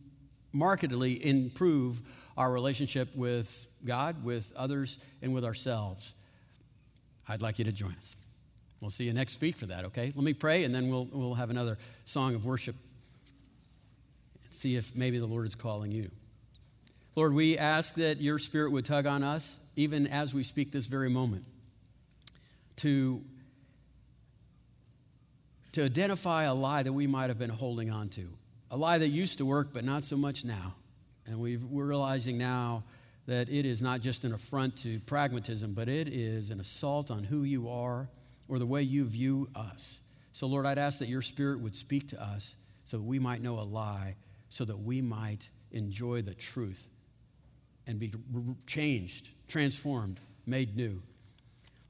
[0.51, 2.01] markedly improve
[2.35, 6.13] our relationship with God, with others, and with ourselves.
[7.27, 8.15] I'd like you to join us.
[8.81, 10.11] We'll see you next week for that, okay?
[10.13, 12.75] Let me pray, and then we'll, we'll have another song of worship.
[14.49, 16.11] See if maybe the Lord is calling you.
[17.15, 20.87] Lord, we ask that your spirit would tug on us, even as we speak this
[20.87, 21.45] very moment,
[22.77, 23.23] to,
[25.71, 28.27] to identify a lie that we might have been holding on to,
[28.69, 30.75] a lie that used to work, but not so much now.
[31.25, 32.83] And we are realizing now
[33.25, 37.23] that it is not just an affront to pragmatism, but it is an assault on
[37.23, 38.09] who you are
[38.47, 39.99] or the way you view us.
[40.33, 43.41] So, Lord, I'd ask that your spirit would speak to us so that we might
[43.41, 44.15] know a lie,
[44.49, 46.89] so that we might enjoy the truth
[47.87, 48.13] and be
[48.65, 51.01] changed, transformed, made new.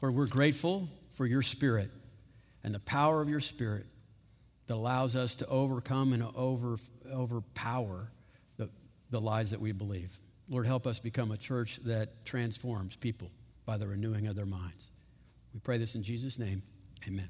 [0.02, 1.90] Lord, we're grateful for your spirit
[2.64, 3.86] and the power of your spirit
[4.68, 6.78] that allows us to overcome and over,
[7.12, 8.12] overpower
[8.58, 8.70] the,
[9.10, 10.18] the lies that we believe.
[10.50, 13.32] Lord, help us become a church that transforms people
[13.66, 14.90] by the renewing of their minds.
[15.54, 16.64] We pray this in Jesus' name.
[17.08, 17.30] Amen.